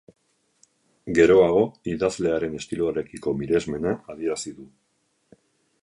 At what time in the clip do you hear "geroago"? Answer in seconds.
1.19-1.61